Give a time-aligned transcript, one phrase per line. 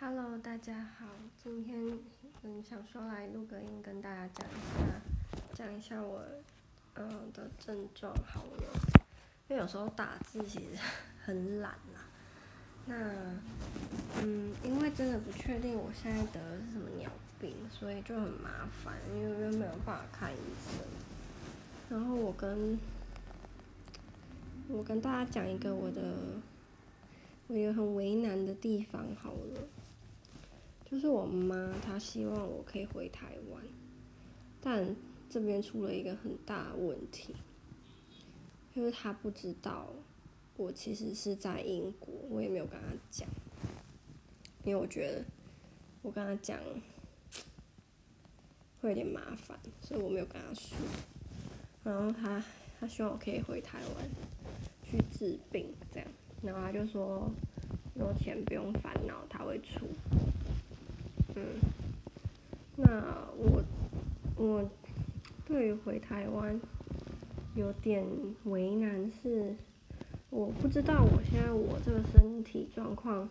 [0.00, 1.06] Hello，大家好，
[1.42, 1.98] 今天
[2.44, 5.00] 嗯想说来录个音，跟大家讲一下，
[5.52, 6.22] 讲一下我
[6.94, 9.02] 嗯的症状好了，
[9.48, 10.80] 因为有时候打字其实
[11.24, 12.06] 很懒啦。
[12.86, 12.94] 那
[14.22, 17.10] 嗯，因为真的不确定我现在得的是什么鸟
[17.40, 20.78] 病，所以就很麻烦，因为又没有办法看医生。
[21.90, 22.78] 然后我跟
[24.68, 26.14] 我跟大家讲一个我的
[27.48, 29.60] 我一个很为难的地方好了。
[30.90, 33.62] 就是我妈，她希望我可以回台湾，
[34.58, 34.96] 但
[35.28, 37.34] 这边出了一个很大的问题，
[38.74, 39.90] 就是她不知道
[40.56, 43.28] 我其实是在英国，我也没有跟她讲，
[44.64, 45.22] 因为我觉得
[46.00, 46.58] 我跟她讲
[48.80, 50.74] 会有点麻烦，所以我没有跟她说。
[51.84, 52.42] 然后她
[52.80, 54.08] 她希望我可以回台湾
[54.82, 56.08] 去治病，这样，
[56.42, 57.30] 然后她就说
[57.94, 59.86] 有钱不用烦恼，她会出。
[61.38, 61.60] 嗯，
[62.76, 62.84] 那
[63.36, 63.62] 我
[64.36, 64.68] 我
[65.46, 66.60] 对于回台湾
[67.54, 68.04] 有点
[68.44, 69.54] 为难，是
[70.30, 73.28] 我不知道我现在我这个身体状况，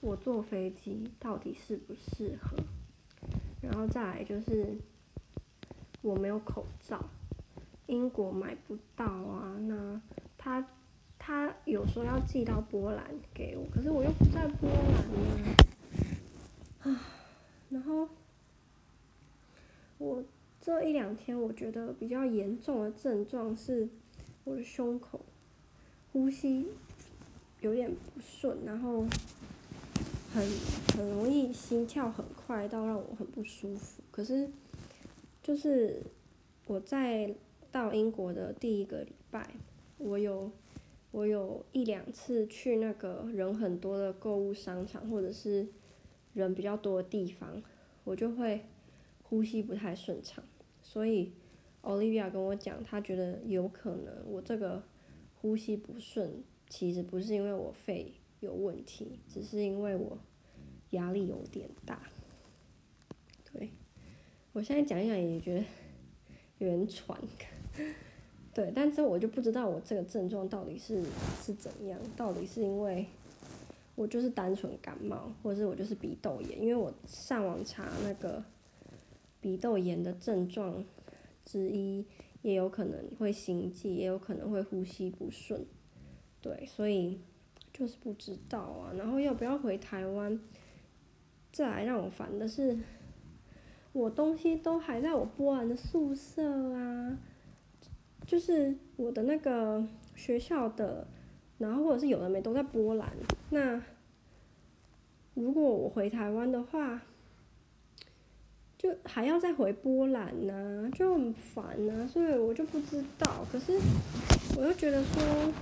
[0.00, 2.56] 我坐飞机到底适不适合？
[3.60, 4.76] 然后再来就是
[6.02, 7.04] 我没有口罩，
[7.86, 9.56] 英国买不到啊。
[9.60, 10.00] 那
[10.36, 10.64] 他
[11.18, 15.56] 他有说要寄到波兰给我，可是我又不在波兰啊。
[15.56, 15.73] 啊。
[17.74, 18.08] 然后
[19.98, 20.22] 我
[20.60, 23.88] 这一两天我觉得比较严重的症状是
[24.44, 25.20] 我的胸口
[26.12, 26.68] 呼吸
[27.60, 29.00] 有点不顺，然后
[30.32, 30.48] 很
[30.96, 34.00] 很容易心跳很快到让我很不舒服。
[34.12, 34.48] 可是
[35.42, 36.00] 就是
[36.68, 37.34] 我在
[37.72, 39.50] 到英国的第一个礼拜，
[39.98, 40.48] 我有
[41.10, 45.66] 我有一两次去那个人很多的购物商场，或者是。
[46.34, 47.62] 人比较多的地方，
[48.04, 48.66] 我就会
[49.22, 50.44] 呼吸不太顺畅，
[50.82, 51.32] 所以
[51.82, 54.82] Olivia 跟我讲，她觉得有可能我这个
[55.36, 60.18] 呼吸不顺，其实不是因为我肺有问题，只是因为我
[60.90, 62.02] 压力有点大。
[63.52, 63.70] 对，
[64.52, 65.64] 我现在讲一讲也觉得
[66.58, 67.16] 有点喘，
[68.52, 71.02] 对，但是我就不知道我这个症状到底是
[71.40, 73.06] 是怎样，到底是因为。
[73.96, 78.42] 我就是单纯感冒，或者是我就是鼻窦炎，因为我上网查那个
[79.40, 80.84] 鼻窦炎的症状
[81.44, 82.04] 之一，
[82.42, 85.64] 也有可能会心悸，也有可能会呼吸不顺，
[86.40, 87.20] 对，所以
[87.72, 88.92] 就是不知道啊。
[88.96, 90.40] 然后要不要回台湾？
[91.52, 92.76] 再来让我烦的是，
[93.92, 97.16] 我东西都还在我波兰的宿舍啊，
[98.26, 101.06] 就是我的那个学校的。
[101.64, 103.10] 然后或者是有的没都在波兰，
[103.48, 103.80] 那
[105.32, 107.00] 如果我回台湾的话，
[108.76, 113.46] 就还要再回波兰呢，就很烦呢，所以我就不知道。
[113.50, 113.72] 可是
[114.58, 115.52] 我又觉得说，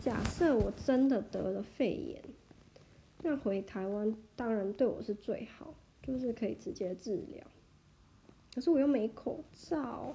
[0.00, 2.22] 假设我真的得了肺炎，
[3.22, 7.44] 那回台湾当然对我是最好，就是可以直接治疗。
[8.54, 10.14] 可是我又没口罩，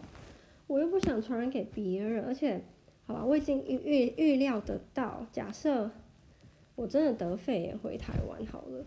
[0.66, 2.64] 我又不想传染给别人，而且。
[3.06, 5.92] 好吧，我已经预预预料得到，假设
[6.76, 8.86] 我真的得肺炎回台湾好了，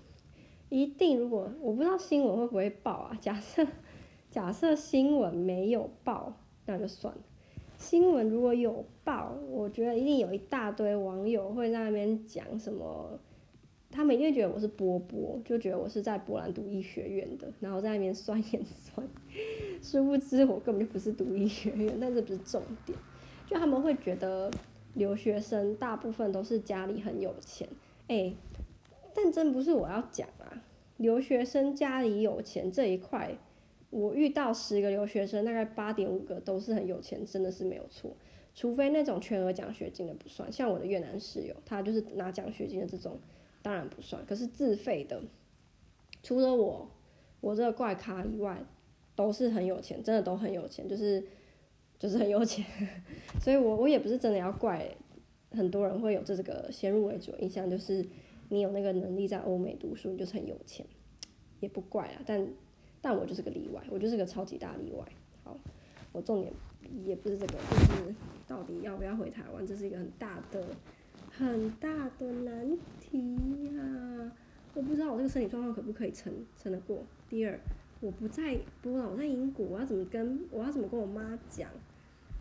[0.68, 3.66] 一定如果我不知道新闻会不会报啊，假 设
[4.30, 6.34] 假设新闻没有报，
[6.66, 7.20] 那就算了。
[7.76, 13.18] 新闻如果有报，我觉得一定有一大堆网友会在那边讲什么，
[13.90, 19.06] 他们一定觉得我是波波，就觉得我是在波兰读医学院的，然后在那边酸言酸，
[19.82, 22.96] 殊不知我根本就不是读医学院，但这不是重点。
[23.46, 24.50] 就他们会觉得
[24.94, 27.68] 留学生大部分都是家里很有钱，
[28.08, 28.34] 哎、
[29.14, 30.62] 但真不是我要讲啊。
[30.96, 33.36] 留学生家里有钱这一块，
[33.90, 38.16] 我遇到十个留学生，大概八点五个都是很有钱，真的是没有错。
[38.54, 43.18] 除非那种全额奖学金的不算，像我的越南室友，他就是拿奖学金的这种，
[43.60, 44.24] 当然不算。
[44.24, 45.20] 可是自费的，
[46.22, 46.88] 除了我，
[47.40, 48.64] 我这个怪咖以外，
[49.16, 51.22] 都是很有钱，真的都很有钱，就是。
[51.98, 52.64] 就是很有钱，
[53.40, 54.86] 所以我我也不是真的要怪
[55.52, 58.04] 很多人会有这个先入为主印象，就是
[58.48, 60.84] 你有那个能力在欧美读书，你就是很有钱，
[61.60, 62.20] 也不怪啊。
[62.26, 62.46] 但
[63.00, 65.04] 但我就是个例外，我就是个超级大例外。
[65.44, 65.56] 好，
[66.12, 66.52] 我重点
[67.04, 67.76] 也不是这个，就
[68.08, 68.14] 是
[68.46, 70.66] 到底要不要回台湾，这是一个很大的
[71.30, 73.36] 很大的难题
[73.76, 74.32] 呀、
[74.74, 76.98] 我不知道我这个身体状况可不可以撑撑得过。
[77.30, 77.58] 第二。
[78.04, 81.70] 我不在波兰，我在英国，我要怎么跟我要怎么跟我妈讲？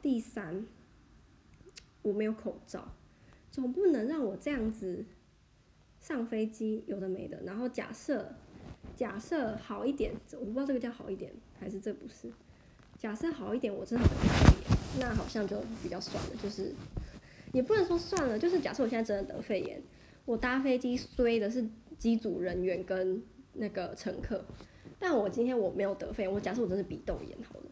[0.01, 0.65] 第三，
[2.01, 2.86] 我没有口罩，
[3.50, 5.06] 总不能让我这样子
[6.01, 8.36] 上飞机有的没的，然后假设
[8.94, 12.30] 假设好一点，我不知道这个叫好一点还是这不是。
[12.98, 16.74] 假设好一点，我真的得肺炎，那好像就比较算了，就是
[17.54, 19.81] 也不能说算了，就是假设我现在真的得肺炎，
[20.25, 21.65] 我搭飞机衰的是
[21.98, 23.24] 机组人员跟
[23.54, 24.44] 那个乘客，
[25.06, 27.66] 但我今天我没有得肺炎，我假设我真是鼻窦炎好了，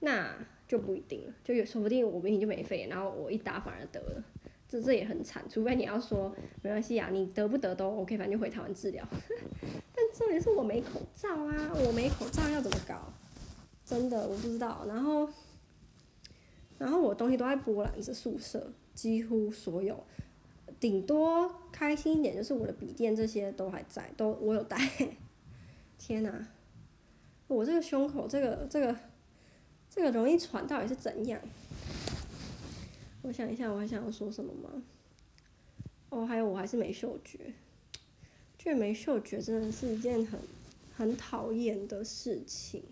[0.00, 0.36] 那
[0.68, 4.24] 就不一定了，就有说不定我明明就没肺炎，然后我一打反而得了，
[4.68, 9.02] 这这也很惨，除非你要说没关系啊，你得不得都 OK，反正就回台湾治疗，
[9.96, 13.10] 但重点是我没口罩啊，我没口罩要怎么搞？
[13.82, 15.26] 真的我不知道，然后，
[16.76, 20.04] 然后我东西都在波兰这宿舍，几乎所有，
[20.78, 24.78] 顶多开心一点就是我的笔电这些都还在，都我有带。
[25.98, 26.48] 天哪，
[27.46, 28.96] 我这个胸口这个这个
[29.90, 31.40] 这个容易喘到底是怎样？
[33.22, 34.82] 我想一下，我还想要说什么吗？
[36.10, 37.54] 哦，还有我还是没嗅觉，
[38.58, 40.38] 觉得没嗅觉真的是一件很
[40.96, 42.82] 很讨厌的事情。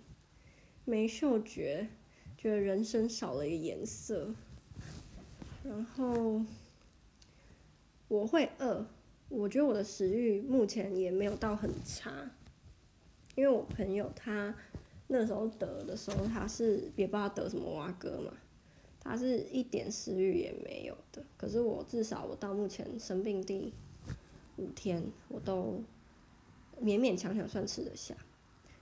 [0.85, 1.89] 没嗅觉，
[2.37, 4.35] 觉得人生少了一个颜色。
[5.63, 6.43] 然后
[8.09, 8.87] 我会饿，
[9.29, 12.31] 我觉得我的食欲目前也没有到很差。
[13.35, 14.55] 因为我朋友他
[15.09, 18.33] 那时候得的时候，他是也不知道得什么蛙哥嘛，
[19.01, 21.23] 他是一点食欲也没有的。
[21.37, 23.73] 可是我至少我到目前生病第
[24.57, 25.81] 五天，我都
[26.83, 28.15] 勉勉强强算吃得下。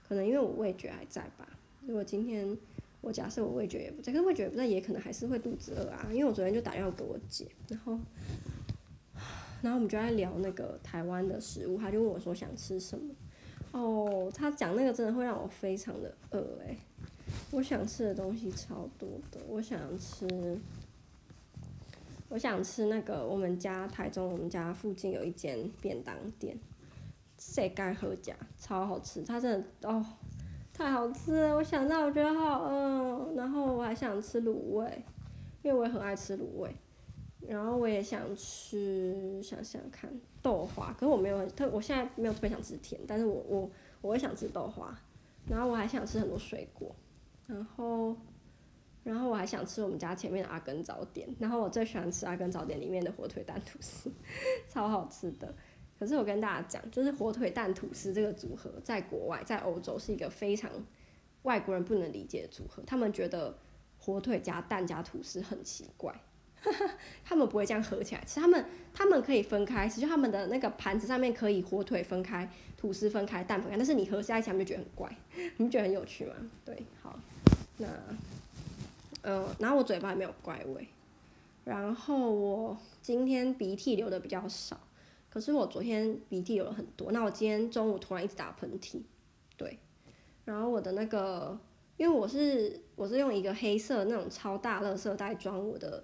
[0.07, 1.47] 可能因为我味觉还在吧。
[1.87, 2.57] 如果今天
[2.99, 6.07] 我假设我味觉也不在，可是味觉也不在，也可能还是会肚子饿啊。
[6.11, 7.97] 因为我昨天就打电话给我姐，然后，
[9.63, 13.15] 然后我们就在聊那个台湾的食物，他就问我说想吃什么。
[13.71, 16.77] 哦，他讲那个真的会让我非常的饿诶，
[17.51, 20.27] 我想吃的东西超多的，我想吃，
[22.29, 26.57] 我想吃那个我们家台中我们家附近有一间便当店，
[27.39, 30.05] 世界好食，超好吃，它真的哦。
[30.73, 35.03] 太好吃了，我想到我觉得好饿，然后我还想吃卤味，
[35.61, 36.75] 因为我也很爱吃卤味，
[37.47, 40.09] 然后我也想吃，想想看
[40.41, 43.71] 豆花，可是我没有特，我现在没有特别想吃甜，但是我我
[44.01, 44.97] 我会想吃豆花，
[45.47, 46.95] 然后我还想吃很多水果，
[47.47, 48.15] 然后
[49.03, 54.11] 然后我还想吃我们家前面的阿根早点，然后我最喜欢吃阿根早点里面的火腿蛋吐司，
[54.69, 55.53] 超好吃的。
[55.99, 60.71] 可是我跟大家讲，就是火腿蛋吐司这个组合，在国外，在欧洲是一个非常
[61.43, 62.81] 外国人不能理解的组合。
[62.87, 63.55] 他们觉得
[63.99, 66.19] 火腿加蛋加吐司很奇怪，
[67.25, 68.39] 他们不会这样合起来吃。
[68.39, 73.77] 他们他们可以分开吃，就他们的那个盘子上面可以火腿分开，吐司分开，蛋分开。
[73.77, 75.15] 但是你合在一起，他们就觉得很怪。
[75.57, 76.33] 你们觉得很有趣吗？
[76.63, 77.19] 对，好，
[77.77, 77.87] 那
[79.23, 80.87] 呃，然后我嘴巴也没有怪味，
[81.63, 84.79] 然后我今天鼻涕流的比较少。
[85.29, 89.01] 可是我昨天鼻涕流了很多，那我今天中午突然一直打喷嚏，
[89.55, 89.79] 对，
[90.43, 91.57] 然后我的那个，
[91.95, 96.03] 因为我是我是用一个黑色那种超大垃圾袋装我的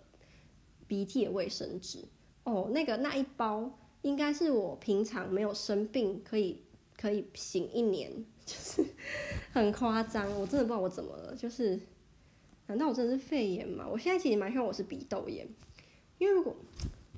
[0.87, 1.99] 鼻涕的卫生纸，
[2.43, 6.61] 哦，那个那一包应该是我平常没有生病可以
[6.95, 8.11] 可以醒一年，
[8.45, 8.85] 就是
[9.53, 11.79] 很夸张，我真的不知道我怎么了，就是
[12.67, 13.87] 难道我真的是肺炎吗？
[13.91, 15.47] 我现在其实蛮希望我是鼻窦炎，
[16.17, 16.55] 因为如果。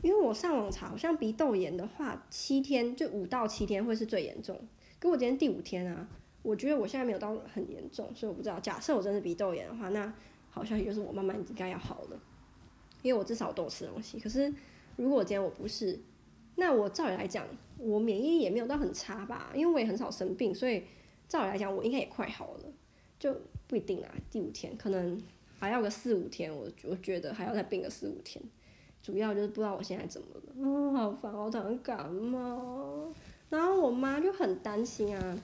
[0.01, 4.57] 因为我上网查，好像鼻窦炎的话，七天就五到七天会是最严重。
[4.97, 6.07] 可我今天第五天啊，
[6.41, 8.57] 我觉得我现在没有到很严重，所以我不知道。
[8.61, 10.13] 假设我真是鼻窦炎的话，那
[10.49, 12.19] 好消息就是我慢慢应该要好了，
[13.01, 14.19] 因为我至少都有吃东西。
[14.19, 14.53] 可是
[14.95, 15.99] 如果今天我不是，
[16.55, 17.45] 那我照理来讲，
[17.77, 19.51] 我免疫力也没有到很差吧？
[19.55, 20.83] 因为我也很少生病，所以
[21.27, 22.65] 照理来讲，我应该也快好了，
[23.17, 23.35] 就
[23.67, 24.13] 不一定啊。
[24.29, 25.21] 第五天可能
[25.57, 28.43] 还要个四五天，我我觉得还要再病个四五天。
[29.01, 33.09] 主要就是不知道我现在怎么了，嗯，好烦，我突然感冒，
[33.49, 35.39] 然后我妈就很担心啊，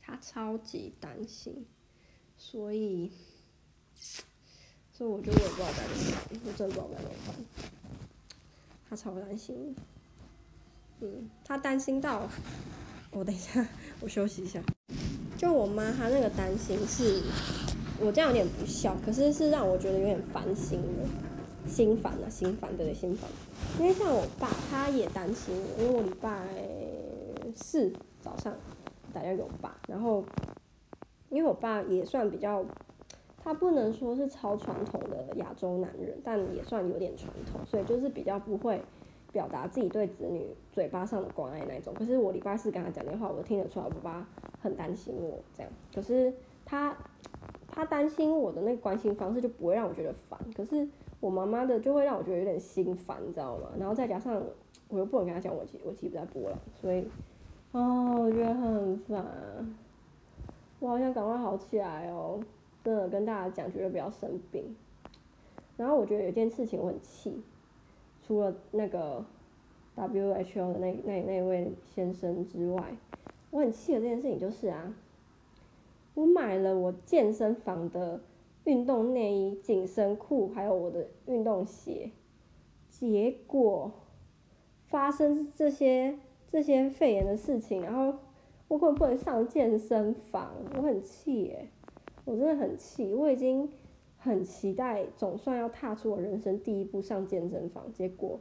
[0.00, 1.66] 她超级担心，
[2.36, 3.10] 所以，
[4.96, 7.34] 所以我觉得我也不知道该怎么办，我真的不知道该怎么办，
[8.88, 9.74] 她超担心，
[11.00, 12.28] 嗯，她担心到，
[13.10, 13.66] 我等一下，
[14.00, 14.62] 我休息一下，
[15.36, 17.20] 就我妈她那个担心是，
[18.00, 21.08] 我这样有点不孝，可是是让我觉得有点烦心的。
[21.66, 23.28] 心烦啊，心烦，对对，心烦。
[23.80, 26.46] 因为像我爸，他也担心我，因为我礼拜
[27.56, 28.54] 四早上
[29.14, 30.22] 打电话给我爸，然后
[31.30, 32.62] 因为我爸也算比较，
[33.44, 38.80] 他不能说是超传统的亚洲男人，但也算有点传统，所以就是比较不会
[39.30, 41.92] 表达自己对子女嘴巴上的关爱那种。
[41.92, 44.26] 可是我礼拜四跟他讲电话，我听得出来我爸
[44.60, 45.70] 很担心我这样。
[45.94, 46.32] 可是
[46.64, 46.96] 他
[47.68, 50.88] 他担心我的那个关心方式就不会让我觉得烦，可是。
[51.20, 53.68] 我妈妈的就会让我觉得有点心烦，你知道吗？
[53.78, 54.42] 然后再加上
[54.88, 57.08] 我又不能跟他讲我其我其实不在波兰，所以，
[57.72, 59.24] 哦，我觉得很烦，
[60.80, 62.38] 我好想赶快好起来哦，
[62.84, 64.76] 真的跟大家讲，绝对不要生病。
[65.76, 67.42] 然后我觉得有件事情我很气，
[68.22, 69.24] 除了那个
[69.96, 72.96] WHO 的那那那位先生之外，
[73.50, 74.94] 我很气的这件事情就是啊，
[76.14, 78.20] 我买了我健身房的
[78.64, 82.10] 运动内衣、紧身裤，还有我的运动鞋，
[82.90, 83.90] 结果
[84.86, 86.18] 发生这些
[86.52, 88.18] 这些肺炎的事情，然后
[88.68, 91.68] 我根本不能上健身房，我很气耶，
[92.24, 93.68] 我真的很气，我已经。
[94.16, 98.38] 很期待，总算要踏出我人生第一步上健身房，结果，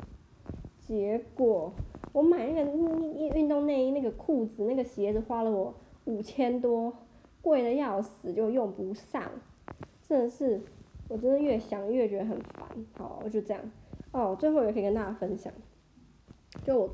[0.80, 1.74] 结果
[2.14, 5.74] 我买那个运运动内衣、那个裤子、那个鞋子花了我
[6.06, 6.94] 五千多，
[7.42, 9.30] 贵的要死，就用不上，
[10.08, 10.62] 真的是，
[11.10, 12.66] 我真的越想越觉得很烦。
[12.94, 13.62] 好，我就这样。
[14.14, 15.52] 哦，最后也可以跟大家分享，
[16.64, 16.90] 就我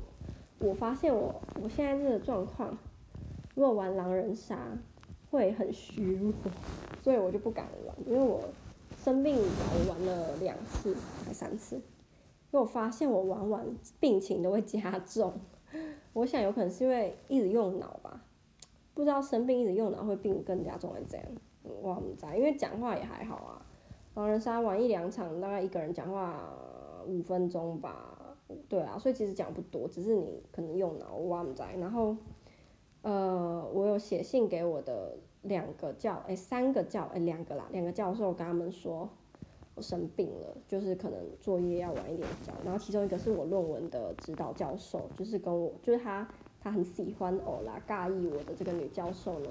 [0.58, 2.76] 我发现我我现在这个状况，
[3.54, 4.58] 如果玩狼人杀
[5.30, 6.32] 会很虚弱，
[7.02, 8.42] 所以我就不敢玩，因为我。
[9.02, 10.94] 生病以来，我玩了两次
[11.24, 11.82] 还三次，因
[12.50, 13.66] 为我发现我玩完
[13.98, 15.32] 病情都会加重。
[16.12, 18.22] 我想有可能是因为一直用脑吧，
[18.92, 21.26] 不知道生病一直用脑会病更加重还是怎样。
[21.62, 23.64] 我不知道，因为讲话也还好啊。
[24.16, 26.52] 狼人杀玩一两场，大概一个人讲话
[27.06, 28.36] 五分钟吧。
[28.68, 31.68] 对啊，所以其实讲不多，只是你可能用脑，我不知道。
[31.78, 32.14] 然后，
[33.02, 35.16] 呃，我有写信给我的。
[35.42, 39.08] 两个教，哎、三个教，哎、两个啦，两个教授跟他们说，
[39.74, 42.52] 我生病了，就是可能作业要晚一点交。
[42.62, 46.28] 然后其中一个是我论文的指导教授，就是跟我，就是他，
[46.60, 49.48] 他很喜欢我啦，尬意我的这个女教授呢。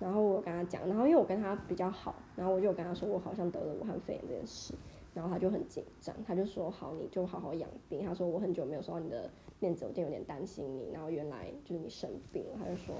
[0.00, 4.74] 然后我跟他讲，然后因为我跟他比较好，然后我就跟他说我好像得了武汉肺炎这件事，
[5.14, 8.04] 然后他就很紧张，他就说好，你就好好养病。
[8.04, 9.30] 他说我很久没有收到你的
[9.60, 10.90] 面子，我有点有点担心你。
[10.92, 12.94] 然后原来就是你生病了，他就说。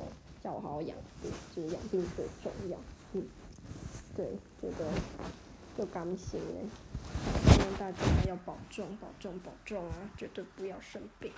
[0.44, 2.76] 叫我好好养病，就是养病最重要。
[3.14, 3.24] 嗯，
[4.14, 4.28] 对，
[4.60, 4.84] 这个
[5.74, 6.68] 就刚心嘞。
[7.50, 9.94] 希望大家要保重，保重，保重啊！
[10.18, 11.32] 绝对不要生病。